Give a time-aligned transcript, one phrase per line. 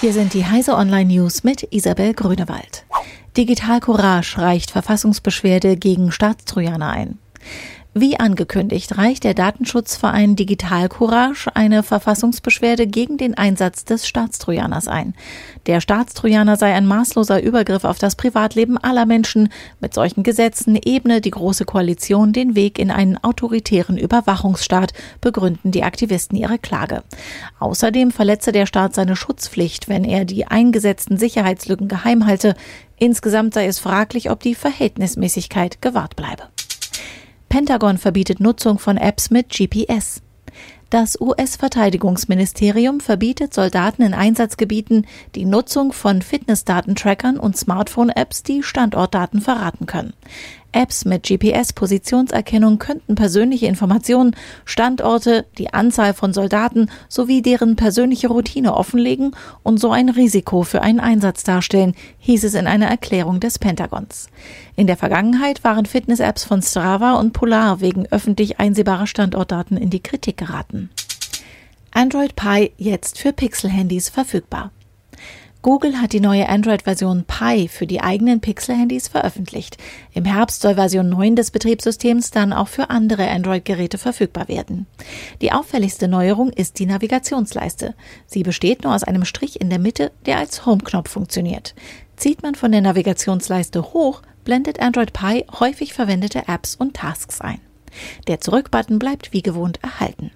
[0.00, 2.86] Hier sind die Heise Online News mit Isabel Grünewald.
[3.36, 7.18] Digital Courage reicht Verfassungsbeschwerde gegen Staatstrojaner ein.
[7.92, 15.12] Wie angekündigt, reicht der Datenschutzverein Digital Courage eine Verfassungsbeschwerde gegen den Einsatz des Staatstrojaners ein.
[15.66, 19.48] Der Staatstrojaner sei ein maßloser Übergriff auf das Privatleben aller Menschen.
[19.80, 25.82] Mit solchen Gesetzen ebne die Große Koalition den Weg in einen autoritären Überwachungsstaat, begründen die
[25.82, 27.02] Aktivisten ihre Klage.
[27.58, 32.54] Außerdem verletze der Staat seine Schutzpflicht, wenn er die eingesetzten Sicherheitslücken geheim halte.
[33.00, 36.44] Insgesamt sei es fraglich, ob die Verhältnismäßigkeit gewahrt bleibe.
[37.50, 40.22] Pentagon verbietet Nutzung von Apps mit GPS.
[40.88, 45.04] Das US-Verteidigungsministerium verbietet Soldaten in Einsatzgebieten
[45.34, 50.12] die Nutzung von Fitnessdatentrackern und Smartphone-Apps, die Standortdaten verraten können.
[50.72, 58.74] Apps mit GPS-Positionserkennung könnten persönliche Informationen, Standorte, die Anzahl von Soldaten sowie deren persönliche Routine
[58.74, 63.58] offenlegen und so ein Risiko für einen Einsatz darstellen, hieß es in einer Erklärung des
[63.58, 64.28] Pentagons.
[64.76, 70.02] In der Vergangenheit waren Fitness-Apps von Strava und Polar wegen öffentlich einsehbarer Standortdaten in die
[70.02, 70.90] Kritik geraten.
[71.92, 74.70] Android Pie jetzt für Pixel-Handys verfügbar.
[75.62, 79.76] Google hat die neue Android-Version Pi für die eigenen Pixel-Handys veröffentlicht.
[80.14, 84.86] Im Herbst soll Version 9 des Betriebssystems dann auch für andere Android-Geräte verfügbar werden.
[85.42, 87.94] Die auffälligste Neuerung ist die Navigationsleiste.
[88.24, 91.74] Sie besteht nur aus einem Strich in der Mitte, der als Home-Knopf funktioniert.
[92.16, 97.60] Zieht man von der Navigationsleiste hoch, blendet Android Pi häufig verwendete Apps und Tasks ein.
[98.28, 100.30] Der Zurück-Button bleibt wie gewohnt erhalten.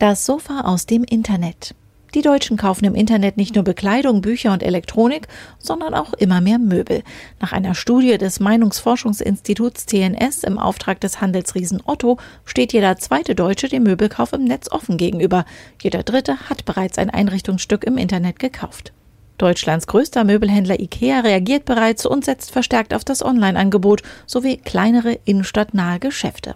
[0.00, 1.76] Das Sofa aus dem Internet.
[2.14, 5.26] Die Deutschen kaufen im Internet nicht nur Bekleidung, Bücher und Elektronik,
[5.58, 7.02] sondern auch immer mehr Möbel.
[7.40, 13.68] Nach einer Studie des Meinungsforschungsinstituts TNS im Auftrag des Handelsriesen Otto steht jeder zweite Deutsche
[13.68, 15.44] dem Möbelkauf im Netz offen gegenüber.
[15.82, 18.92] Jeder dritte hat bereits ein Einrichtungsstück im Internet gekauft.
[19.36, 25.98] Deutschlands größter Möbelhändler IKEA reagiert bereits und setzt verstärkt auf das Online-Angebot sowie kleinere innenstadtnahe
[25.98, 26.54] Geschäfte.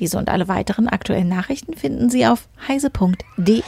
[0.00, 3.62] Diese und alle weiteren aktuellen Nachrichten finden Sie auf heise.de.